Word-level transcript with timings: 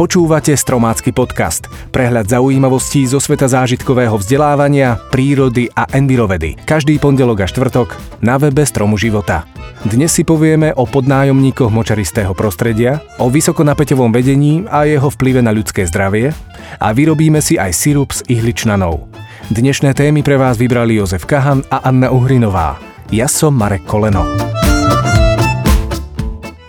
Počúvate 0.00 0.56
Stromácky 0.56 1.12
podcast, 1.12 1.68
prehľad 1.92 2.24
zaujímavostí 2.24 3.04
zo 3.04 3.20
sveta 3.20 3.52
zážitkového 3.52 4.16
vzdelávania, 4.16 4.96
prírody 5.12 5.68
a 5.76 5.84
envirovedy. 5.92 6.56
Každý 6.64 6.96
pondelok 6.96 7.44
a 7.44 7.46
štvrtok 7.52 8.00
na 8.24 8.40
webe 8.40 8.64
Stromu 8.64 8.96
života. 8.96 9.44
Dnes 9.84 10.08
si 10.08 10.24
povieme 10.24 10.72
o 10.72 10.88
podnájomníkoch 10.88 11.68
močaristého 11.68 12.32
prostredia, 12.32 13.04
o 13.20 13.28
vysokonapäťovom 13.28 14.08
vedení 14.08 14.64
a 14.72 14.88
jeho 14.88 15.12
vplyve 15.12 15.44
na 15.44 15.52
ľudské 15.52 15.84
zdravie 15.84 16.32
a 16.80 16.96
vyrobíme 16.96 17.44
si 17.44 17.60
aj 17.60 17.76
sirup 17.76 18.16
s 18.16 18.24
ihličnanou. 18.24 19.04
Dnešné 19.52 19.92
témy 19.92 20.24
pre 20.24 20.40
vás 20.40 20.56
vybrali 20.56 20.96
Jozef 20.96 21.28
Kahan 21.28 21.60
a 21.68 21.84
Anna 21.84 22.08
Uhrinová. 22.08 22.80
Ja 23.12 23.28
som 23.28 23.52
Marek 23.52 23.84
Koleno. 23.84 24.49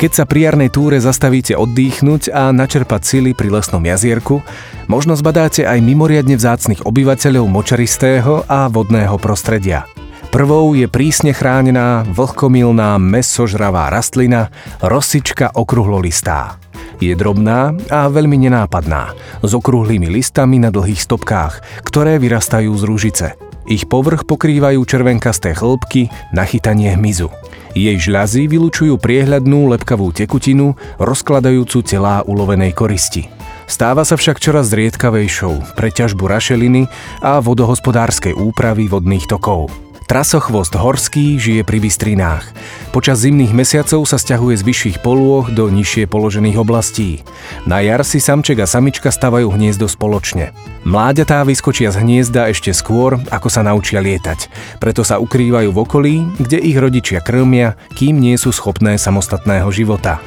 Keď 0.01 0.17
sa 0.17 0.25
pri 0.25 0.49
jarnej 0.49 0.73
túre 0.73 0.97
zastavíte 0.97 1.53
oddychnúť 1.53 2.33
a 2.33 2.49
načerpať 2.49 3.05
sily 3.05 3.37
pri 3.37 3.53
lesnom 3.53 3.85
jazierku, 3.85 4.41
možno 4.89 5.13
zbadáte 5.13 5.61
aj 5.61 5.77
mimoriadne 5.77 6.41
vzácnych 6.41 6.81
obyvateľov 6.89 7.45
močaristého 7.45 8.41
a 8.49 8.65
vodného 8.65 9.13
prostredia. 9.21 9.85
Prvou 10.33 10.73
je 10.73 10.89
prísne 10.89 11.37
chránená 11.37 12.01
vlhkomilná 12.17 12.97
mesožravá 12.97 13.93
rastlina 13.93 14.49
rosička 14.81 15.53
okruhlolistá. 15.53 16.57
Je 16.97 17.13
drobná 17.13 17.77
a 17.93 18.09
veľmi 18.09 18.41
nenápadná, 18.49 19.13
s 19.45 19.52
okrúhlymi 19.53 20.09
listami 20.09 20.57
na 20.57 20.73
dlhých 20.73 20.97
stopkách, 20.97 21.85
ktoré 21.85 22.17
vyrastajú 22.17 22.73
z 22.73 22.83
rúžice. 22.89 23.27
Ich 23.69 23.85
povrch 23.85 24.25
pokrývajú 24.25 24.81
červenkasté 24.81 25.53
chlbky 25.53 26.09
na 26.33 26.41
chytanie 26.49 26.97
hmyzu. 26.97 27.29
Jej 27.71 28.11
žľazy 28.11 28.52
vylučujú 28.52 28.99
priehľadnú 28.99 29.71
lepkavú 29.71 30.11
tekutinu, 30.11 30.75
rozkladajúcu 30.99 31.80
telá 31.88 32.19
ulovenej 32.27 32.75
koristi. 32.75 33.31
Stáva 33.72 34.03
sa 34.03 34.19
však 34.19 34.44
čoraz 34.44 34.67
zriedkavejšou 34.75 35.80
pre 35.80 35.88
ťažbu 35.88 36.27
rašeliny 36.27 36.92
a 37.23 37.39
vodohospodárskej 37.39 38.36
úpravy 38.36 38.92
vodných 38.92 39.23
tokov. 39.31 39.91
Trasochvost 40.12 40.76
horský 40.76 41.40
žije 41.40 41.64
pri 41.64 41.80
bystrinách. 41.80 42.44
Počas 42.92 43.23
zimných 43.23 43.56
mesiacov 43.56 44.04
sa 44.04 44.20
stiahuje 44.20 44.59
z 44.59 44.67
vyšších 44.67 44.98
polôch 45.00 45.56
do 45.56 45.72
nižšie 45.72 46.04
položených 46.04 46.59
oblastí. 46.59 47.23
Na 47.64 47.80
jar 47.80 48.04
si 48.04 48.20
samček 48.20 48.59
a 48.59 48.67
samička 48.67 49.08
stavajú 49.08 49.48
hniezdo 49.56 49.88
spoločne. 49.88 50.52
Mláďatá 50.84 51.48
vyskočia 51.48 51.95
z 51.95 52.04
hniezda 52.04 52.52
ešte 52.52 52.76
skôr, 52.76 53.23
ako 53.32 53.48
sa 53.48 53.64
naučia 53.64 54.04
lietať. 54.04 54.52
Preto 54.84 55.08
sa 55.08 55.16
ukrývajú 55.16 55.72
v 55.72 55.80
okolí, 55.80 56.16
kde 56.44 56.59
ich 56.59 56.76
rodičia 56.76 57.23
krmia, 57.23 57.80
kým 57.95 58.20
nie 58.20 58.36
sú 58.36 58.52
schopné 58.52 59.00
samostatného 59.00 59.72
života. 59.72 60.20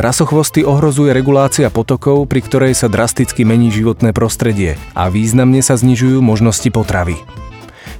Trasochvosty 0.00 0.64
ohrozuje 0.64 1.12
regulácia 1.12 1.68
potokov, 1.68 2.24
pri 2.24 2.40
ktorej 2.40 2.72
sa 2.72 2.88
drasticky 2.88 3.44
mení 3.44 3.68
životné 3.68 4.16
prostredie 4.16 4.80
a 4.96 5.12
významne 5.12 5.60
sa 5.60 5.76
znižujú 5.76 6.24
možnosti 6.24 6.72
potravy. 6.72 7.20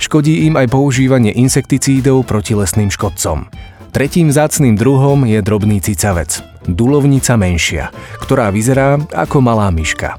Škodí 0.00 0.48
im 0.48 0.56
aj 0.56 0.72
používanie 0.72 1.28
insekticídov 1.36 2.24
proti 2.24 2.56
lesným 2.56 2.88
škodcom. 2.88 3.52
Tretím 3.92 4.32
zácným 4.32 4.72
druhom 4.72 5.28
je 5.28 5.44
drobný 5.44 5.76
cicavec, 5.84 6.40
dulovnica 6.64 7.36
menšia, 7.36 7.92
ktorá 8.24 8.48
vyzerá 8.48 8.96
ako 9.12 9.44
malá 9.44 9.68
myška. 9.68 10.16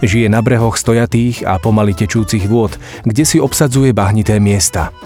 Žije 0.00 0.32
na 0.32 0.40
brehoch 0.40 0.80
stojatých 0.80 1.44
a 1.44 1.60
pomaly 1.60 1.92
tečúcich 1.92 2.48
vôd, 2.48 2.80
kde 3.04 3.28
si 3.28 3.36
obsadzuje 3.36 3.92
bahnité 3.92 4.40
miesta. 4.40 4.96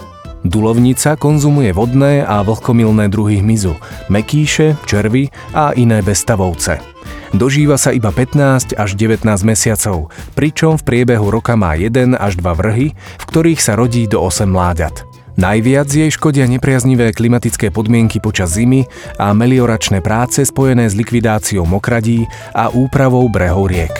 Dulovnica 0.47 1.19
konzumuje 1.19 1.75
vodné 1.75 2.23
a 2.23 2.47
vlhkomilné 2.47 3.11
druhy 3.11 3.43
hmyzu, 3.43 3.75
mekíše, 4.07 4.79
červy 4.87 5.27
a 5.51 5.75
iné 5.75 5.99
bezstavovce. 5.99 6.92
Dožíva 7.33 7.81
sa 7.81 7.89
iba 7.89 8.13
15 8.13 8.77
až 8.77 8.89
19 8.93 9.25
mesiacov, 9.41 10.13
pričom 10.37 10.77
v 10.77 10.85
priebehu 10.85 11.33
roka 11.33 11.57
má 11.57 11.73
1 11.73 12.13
až 12.13 12.37
2 12.37 12.61
vrhy, 12.61 12.93
v 12.93 13.23
ktorých 13.25 13.57
sa 13.57 13.73
rodí 13.73 14.05
do 14.05 14.21
8 14.21 14.45
mláďat. 14.45 15.01
Najviac 15.33 15.89
jej 15.89 16.13
škodia 16.13 16.45
nepriaznivé 16.45 17.09
klimatické 17.09 17.73
podmienky 17.73 18.21
počas 18.21 18.53
zimy 18.53 18.85
a 19.17 19.33
melioračné 19.33 20.05
práce 20.05 20.45
spojené 20.45 20.85
s 20.85 20.93
likvidáciou 20.93 21.65
mokradí 21.65 22.29
a 22.53 22.69
úpravou 22.69 23.25
brehov 23.33 23.65
riek. 23.65 23.97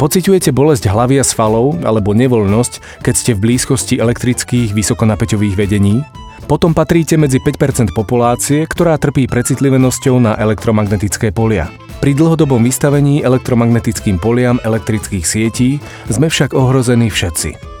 Pociťujete 0.00 0.48
bolesť 0.48 0.88
hlavy 0.88 1.20
a 1.20 1.24
svalov 1.28 1.84
alebo 1.84 2.16
nevoľnosť, 2.16 3.04
keď 3.04 3.14
ste 3.20 3.30
v 3.36 3.52
blízkosti 3.52 4.00
elektrických 4.00 4.72
vysokonapäťových 4.72 5.60
vedení? 5.60 6.23
Potom 6.44 6.76
patríte 6.76 7.16
medzi 7.16 7.40
5% 7.40 7.96
populácie, 7.96 8.68
ktorá 8.68 9.00
trpí 9.00 9.24
precitlivenosťou 9.24 10.20
na 10.20 10.36
elektromagnetické 10.36 11.32
polia. 11.32 11.72
Pri 12.04 12.12
dlhodobom 12.12 12.60
vystavení 12.60 13.24
elektromagnetickým 13.24 14.20
poliam 14.20 14.60
elektrických 14.60 15.24
sietí 15.24 15.80
sme 16.12 16.28
však 16.28 16.52
ohrození 16.52 17.08
všetci. 17.08 17.74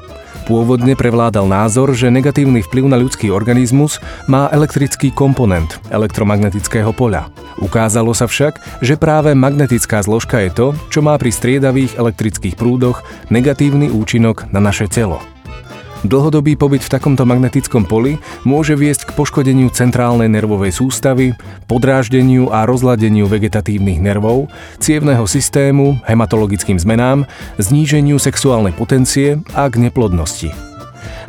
Pôvodne 0.48 0.92
prevládal 0.96 1.48
názor, 1.48 1.92
že 1.96 2.12
negatívny 2.12 2.60
vplyv 2.64 2.84
na 2.88 3.00
ľudský 3.00 3.32
organizmus 3.32 4.00
má 4.28 4.48
elektrický 4.52 5.12
komponent 5.12 5.80
elektromagnetického 5.88 6.92
poľa. 6.92 7.32
Ukázalo 7.60 8.12
sa 8.12 8.28
však, 8.28 8.80
že 8.84 9.00
práve 9.00 9.32
magnetická 9.32 10.04
zložka 10.04 10.40
je 10.44 10.50
to, 10.52 10.66
čo 10.92 11.00
má 11.00 11.16
pri 11.16 11.32
striedavých 11.32 11.96
elektrických 11.96 12.56
prúdoch 12.60 13.04
negatívny 13.32 13.88
účinok 13.88 14.48
na 14.52 14.60
naše 14.60 14.84
telo. 14.88 15.33
Dlhodobý 16.04 16.52
pobyt 16.60 16.84
v 16.84 16.92
takomto 16.92 17.24
magnetickom 17.24 17.88
poli 17.88 18.20
môže 18.44 18.76
viesť 18.76 19.08
k 19.08 19.14
poškodeniu 19.16 19.72
centrálnej 19.72 20.28
nervovej 20.28 20.76
sústavy, 20.76 21.32
podráždeniu 21.64 22.52
a 22.52 22.68
rozladeniu 22.68 23.24
vegetatívnych 23.24 24.04
nervov, 24.04 24.52
cievného 24.84 25.24
systému, 25.24 25.96
hematologickým 26.04 26.76
zmenám, 26.76 27.24
zníženiu 27.56 28.20
sexuálnej 28.20 28.76
potencie 28.76 29.40
a 29.56 29.64
k 29.72 29.80
neplodnosti. 29.80 30.52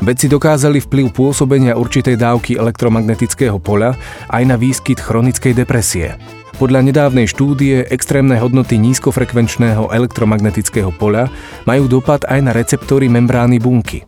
Vedci 0.03 0.27
dokázali 0.27 0.83
vplyv 0.83 1.15
pôsobenia 1.15 1.79
určitej 1.79 2.19
dávky 2.19 2.59
elektromagnetického 2.59 3.55
poľa 3.63 3.95
aj 4.27 4.43
na 4.43 4.59
výskyt 4.59 4.99
chronickej 4.99 5.55
depresie. 5.55 6.19
Podľa 6.59 6.83
nedávnej 6.83 7.31
štúdie 7.31 7.87
extrémne 7.87 8.35
hodnoty 8.39 8.75
nízkofrekvenčného 8.79 9.91
elektromagnetického 9.91 10.91
poľa 10.95 11.31
majú 11.63 11.87
dopad 11.87 12.27
aj 12.27 12.39
na 12.43 12.51
receptory 12.51 13.07
membrány 13.07 13.59
bunky. 13.59 14.03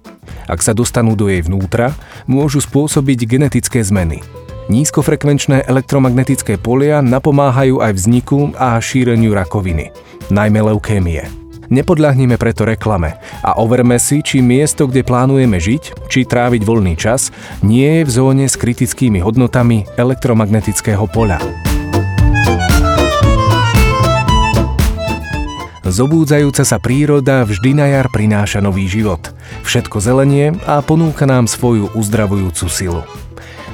Ak 0.47 0.63
sa 0.63 0.71
dostanú 0.71 1.13
do 1.13 1.27
jej 1.27 1.43
vnútra, 1.43 1.93
môžu 2.25 2.63
spôsobiť 2.63 3.27
genetické 3.27 3.83
zmeny. 3.83 4.23
Nízkofrekvenčné 4.67 5.63
elektromagnetické 5.63 6.59
polia 6.59 6.99
napomáhajú 6.99 7.79
aj 7.79 7.91
vzniku 7.95 8.51
a 8.59 8.75
šíreniu 8.79 9.31
rakoviny, 9.31 9.95
najmä 10.27 10.59
leukémie. 10.59 11.23
Nepodľahneme 11.67 12.39
preto 12.39 12.63
reklame 12.63 13.19
a 13.43 13.59
overme 13.59 13.99
si, 13.99 14.23
či 14.23 14.39
miesto, 14.39 14.87
kde 14.87 15.03
plánujeme 15.03 15.59
žiť, 15.59 16.07
či 16.07 16.23
tráviť 16.23 16.63
voľný 16.63 16.95
čas, 16.95 17.31
nie 17.59 18.03
je 18.03 18.07
v 18.07 18.11
zóne 18.11 18.45
s 18.47 18.55
kritickými 18.55 19.19
hodnotami 19.19 19.83
elektromagnetického 19.99 21.03
poľa. 21.11 21.43
Zobúdzajúca 25.87 26.67
sa 26.67 26.77
príroda 26.83 27.47
vždy 27.47 27.71
na 27.71 27.87
jar 27.87 28.11
prináša 28.11 28.59
nový 28.59 28.91
život. 28.91 29.31
Všetko 29.63 30.03
zelenie 30.03 30.51
a 30.67 30.83
ponúka 30.83 31.23
nám 31.23 31.47
svoju 31.47 31.95
uzdravujúcu 31.95 32.65
silu. 32.67 33.01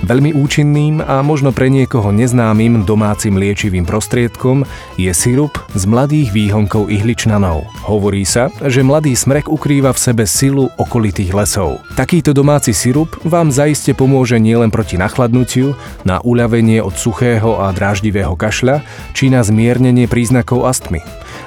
Veľmi 0.03 0.35
účinným 0.35 0.99
a 0.99 1.23
možno 1.23 1.55
pre 1.55 1.71
niekoho 1.71 2.11
neznámym 2.11 2.83
domácim 2.83 3.39
liečivým 3.39 3.87
prostriedkom 3.87 4.67
je 4.99 5.07
sirup 5.15 5.55
z 5.71 5.87
mladých 5.87 6.35
výhonkov 6.35 6.91
ihličnanov. 6.91 7.63
Hovorí 7.87 8.27
sa, 8.27 8.51
že 8.67 8.83
mladý 8.83 9.15
smrek 9.15 9.47
ukrýva 9.47 9.95
v 9.95 10.03
sebe 10.03 10.27
silu 10.27 10.67
okolitých 10.75 11.31
lesov. 11.31 11.79
Takýto 11.95 12.35
domáci 12.35 12.75
sirup 12.75 13.15
vám 13.23 13.47
zaiste 13.47 13.95
pomôže 13.95 14.35
nielen 14.43 14.75
proti 14.75 14.99
nachladnutiu, 14.99 15.71
na 16.03 16.19
uľavenie 16.19 16.83
od 16.83 16.99
suchého 16.99 17.63
a 17.63 17.71
dráždivého 17.71 18.35
kašľa, 18.35 18.83
či 19.15 19.31
na 19.31 19.39
zmiernenie 19.39 20.11
príznakov 20.11 20.67
astmy, 20.67 20.99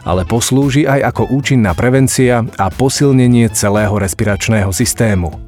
ale 0.09 0.25
poslúži 0.25 0.89
aj 0.89 1.13
ako 1.13 1.29
účinná 1.29 1.77
prevencia 1.77 2.41
a 2.57 2.67
posilnenie 2.73 3.53
celého 3.53 4.01
respiračného 4.01 4.73
systému. 4.73 5.46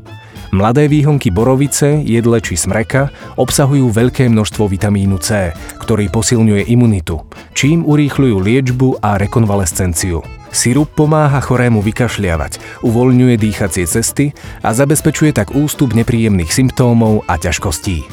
Mladé 0.48 0.88
výhonky 0.88 1.28
borovice, 1.28 2.00
jedle 2.00 2.40
či 2.40 2.56
smreka 2.56 3.12
obsahujú 3.36 3.92
veľké 3.92 4.32
množstvo 4.32 4.64
vitamínu 4.64 5.20
C, 5.20 5.52
ktorý 5.76 6.08
posilňuje 6.08 6.72
imunitu, 6.72 7.20
čím 7.52 7.84
urýchľujú 7.84 8.36
liečbu 8.40 9.04
a 9.04 9.20
rekonvalescenciu. 9.20 10.24
Sirup 10.48 10.88
pomáha 10.96 11.44
chorému 11.44 11.84
vykašľiavať, 11.84 12.80
uvoľňuje 12.80 13.34
dýchacie 13.36 13.84
cesty 13.84 14.32
a 14.64 14.72
zabezpečuje 14.72 15.36
tak 15.36 15.52
ústup 15.52 15.92
nepríjemných 15.92 16.48
symptómov 16.48 17.28
a 17.28 17.36
ťažkostí. 17.36 18.08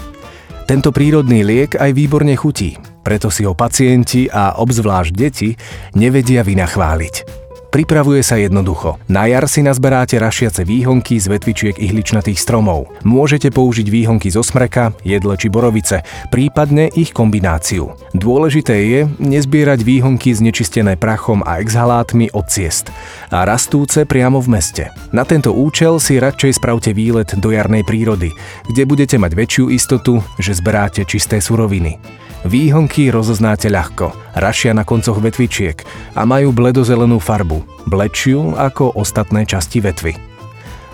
Tento 0.68 0.92
prírodný 0.92 1.48
liek 1.48 1.80
aj 1.80 1.96
výborne 1.96 2.36
chutí, 2.36 2.76
preto 3.00 3.32
si 3.32 3.48
ho 3.48 3.56
pacienti 3.56 4.28
a 4.28 4.60
obzvlášť 4.60 5.12
deti 5.16 5.56
nevedia 5.96 6.44
vynachváliť. 6.44 7.45
Pripravuje 7.76 8.24
sa 8.24 8.40
jednoducho. 8.40 8.96
Na 9.12 9.28
jar 9.28 9.52
si 9.52 9.60
nazberáte 9.60 10.16
rašiace 10.16 10.64
výhonky 10.64 11.20
z 11.20 11.28
vetvičiek 11.28 11.76
ihličnatých 11.76 12.40
stromov. 12.40 12.88
Môžete 13.04 13.52
použiť 13.52 13.92
výhonky 13.92 14.32
zo 14.32 14.48
smreka, 14.48 14.96
jedle 15.04 15.36
či 15.36 15.52
borovice, 15.52 16.00
prípadne 16.32 16.88
ich 16.96 17.12
kombináciu. 17.12 17.92
Dôležité 18.16 18.80
je 18.80 19.00
nezbierať 19.20 19.84
výhonky 19.84 20.32
znečistené 20.32 20.96
prachom 20.96 21.44
a 21.44 21.60
exhalátmi 21.60 22.32
od 22.32 22.48
ciest 22.48 22.96
a 23.28 23.44
rastúce 23.44 24.08
priamo 24.08 24.40
v 24.40 24.56
meste. 24.56 24.88
Na 25.12 25.28
tento 25.28 25.52
účel 25.52 26.00
si 26.00 26.16
radšej 26.16 26.56
spravte 26.56 26.96
výlet 26.96 27.36
do 27.36 27.52
jarnej 27.52 27.84
prírody, 27.84 28.32
kde 28.72 28.88
budete 28.88 29.20
mať 29.20 29.36
väčšiu 29.36 29.68
istotu, 29.76 30.24
že 30.40 30.56
zberáte 30.56 31.04
čisté 31.04 31.44
suroviny. 31.44 32.24
Výhonky 32.46 33.10
rozoznáte 33.10 33.74
ľahko, 33.74 34.14
rašia 34.38 34.78
na 34.78 34.86
koncoch 34.86 35.18
vetvičiek 35.18 35.82
a 36.14 36.30
majú 36.30 36.54
bledozelenú 36.54 37.18
farbu, 37.18 37.90
blečšiu 37.90 38.54
ako 38.54 38.94
ostatné 39.02 39.50
časti 39.50 39.82
vetvy. 39.82 40.14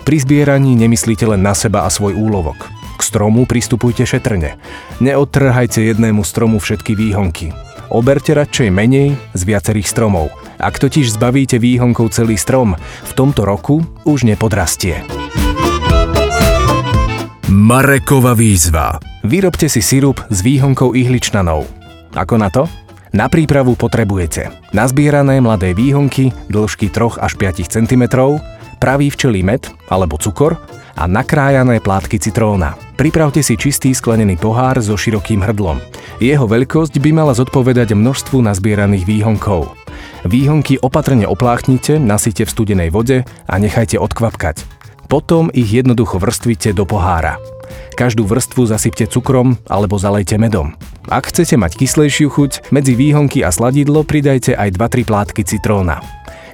Pri 0.02 0.16
zbieraní 0.16 0.72
nemyslíte 0.80 1.28
len 1.28 1.44
na 1.44 1.52
seba 1.52 1.84
a 1.84 1.92
svoj 1.92 2.16
úlovok. 2.16 2.72
K 2.96 3.00
stromu 3.04 3.44
pristupujte 3.44 4.08
šetrne. 4.08 4.56
Neodtrhajte 5.04 5.84
jednému 5.92 6.24
stromu 6.24 6.56
všetky 6.56 6.96
výhonky. 6.96 7.52
Oberte 7.92 8.32
radšej 8.32 8.72
menej 8.72 9.12
z 9.36 9.42
viacerých 9.44 9.92
stromov. 9.92 10.32
Ak 10.56 10.80
totiž 10.80 11.20
zbavíte 11.20 11.60
výhonkov 11.60 12.16
celý 12.16 12.40
strom, 12.40 12.80
v 12.80 13.12
tomto 13.12 13.44
roku 13.44 13.84
už 14.08 14.24
nepodrastie. 14.24 15.04
Marekova 17.52 18.32
výzva. 18.32 18.96
Vyrobte 19.28 19.68
si 19.68 19.84
sirup 19.84 20.24
s 20.32 20.40
výhonkou 20.40 20.96
ihličnanou. 20.96 21.68
Ako 22.16 22.40
na 22.40 22.48
to? 22.48 22.64
Na 23.12 23.28
prípravu 23.28 23.76
potrebujete 23.76 24.72
nazbierané 24.72 25.36
mladé 25.44 25.76
výhonky 25.76 26.32
dĺžky 26.48 26.88
3 26.88 27.20
až 27.20 27.36
5 27.36 27.68
cm, 27.68 28.08
pravý 28.80 29.12
včelí 29.12 29.44
med 29.44 29.68
alebo 29.92 30.16
cukor 30.16 30.56
a 30.96 31.04
nakrájané 31.04 31.76
plátky 31.84 32.16
citróna. 32.24 32.72
Pripravte 32.96 33.44
si 33.44 33.60
čistý 33.60 33.92
sklenený 33.92 34.40
pohár 34.40 34.80
so 34.80 34.96
širokým 34.96 35.44
hrdlom. 35.44 35.76
Jeho 36.24 36.48
veľkosť 36.48 37.04
by 37.04 37.10
mala 37.12 37.36
zodpovedať 37.36 37.92
množstvu 37.92 38.48
nazbieraných 38.48 39.04
výhonkov. 39.04 39.76
Výhonky 40.24 40.80
opatrne 40.80 41.28
opláchnite, 41.28 42.00
nasyte 42.00 42.48
v 42.48 42.52
studenej 42.56 42.88
vode 42.88 43.28
a 43.44 43.54
nechajte 43.60 44.00
odkvapkať. 44.00 44.71
Potom 45.12 45.52
ich 45.52 45.68
jednoducho 45.68 46.16
vrstvite 46.16 46.72
do 46.72 46.88
pohára. 46.88 47.36
Každú 47.92 48.24
vrstvu 48.24 48.64
zasypte 48.64 49.04
cukrom 49.04 49.60
alebo 49.68 50.00
zalejte 50.00 50.40
medom. 50.40 50.72
Ak 51.04 51.28
chcete 51.28 51.60
mať 51.60 51.76
kyslejšiu 51.84 52.32
chuť, 52.32 52.72
medzi 52.72 52.96
výhonky 52.96 53.44
a 53.44 53.52
sladidlo 53.52 54.08
pridajte 54.08 54.56
aj 54.56 54.72
2-3 54.72 55.04
plátky 55.04 55.44
citróna. 55.44 56.00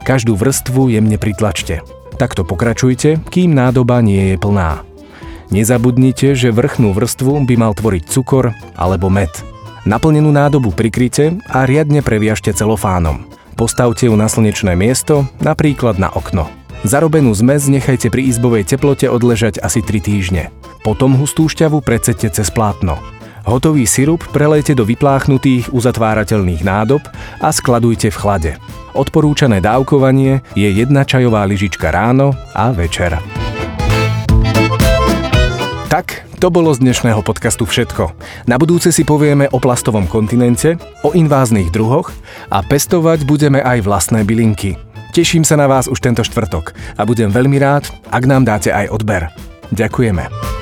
Každú 0.02 0.34
vrstvu 0.34 0.90
jemne 0.90 1.22
pritlačte. 1.22 1.86
Takto 2.18 2.42
pokračujte, 2.42 3.22
kým 3.30 3.54
nádoba 3.54 4.02
nie 4.02 4.34
je 4.34 4.36
plná. 4.42 4.82
Nezabudnite, 5.54 6.34
že 6.34 6.50
vrchnú 6.50 6.90
vrstvu 6.98 7.46
by 7.46 7.54
mal 7.54 7.78
tvoriť 7.78 8.10
cukor 8.10 8.58
alebo 8.74 9.06
med. 9.06 9.30
Naplnenú 9.86 10.34
nádobu 10.34 10.74
prikryte 10.74 11.38
a 11.46 11.62
riadne 11.62 12.02
previažte 12.02 12.50
celofánom. 12.50 13.22
Postavte 13.54 14.10
ju 14.10 14.18
na 14.18 14.26
slnečné 14.26 14.74
miesto, 14.74 15.30
napríklad 15.38 16.02
na 16.02 16.10
okno. 16.10 16.57
Zarobenú 16.86 17.34
zmes 17.34 17.66
nechajte 17.66 18.06
pri 18.06 18.30
izbovej 18.30 18.62
teplote 18.62 19.10
odležať 19.10 19.58
asi 19.58 19.82
3 19.82 19.98
týždne. 19.98 20.54
Potom 20.86 21.18
hustú 21.18 21.50
šťavu 21.50 21.82
precete 21.82 22.30
cez 22.30 22.54
plátno. 22.54 23.02
Hotový 23.42 23.82
sirup 23.82 24.22
prelejte 24.30 24.78
do 24.78 24.86
vypláchnutých 24.86 25.74
uzatvárateľných 25.74 26.62
nádob 26.62 27.02
a 27.42 27.50
skladujte 27.50 28.14
v 28.14 28.20
chlade. 28.20 28.52
Odporúčané 28.94 29.58
dávkovanie 29.58 30.46
je 30.54 30.68
jedna 30.70 31.02
čajová 31.02 31.42
lyžička 31.50 31.90
ráno 31.90 32.38
a 32.54 32.70
večer. 32.70 33.18
Tak, 35.88 36.28
to 36.38 36.52
bolo 36.52 36.70
z 36.70 36.84
dnešného 36.84 37.24
podcastu 37.26 37.66
všetko. 37.66 38.14
Na 38.46 38.54
budúce 38.54 38.94
si 38.94 39.02
povieme 39.02 39.50
o 39.50 39.58
plastovom 39.58 40.06
kontinente, 40.06 40.78
o 41.02 41.10
inváznych 41.10 41.74
druhoch 41.74 42.14
a 42.54 42.62
pestovať 42.62 43.26
budeme 43.26 43.58
aj 43.58 43.82
vlastné 43.82 44.22
bylinky. 44.22 44.78
Teším 45.12 45.42
sa 45.42 45.56
na 45.56 45.66
vás 45.66 45.88
už 45.88 45.98
tento 46.04 46.20
štvrtok 46.20 46.76
a 46.96 47.02
budem 47.08 47.32
veľmi 47.32 47.56
rád, 47.56 47.88
ak 48.12 48.22
nám 48.28 48.44
dáte 48.44 48.68
aj 48.68 48.92
odber. 48.92 49.32
Ďakujeme. 49.72 50.57